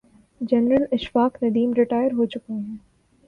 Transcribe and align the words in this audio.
General 0.41 0.85
Ashfaq 0.91 1.37
Nadeem 1.43 1.73
retire 1.73 2.11
ہو 2.11 2.25
چکے 2.25 2.53
ہیں۔ 2.53 2.77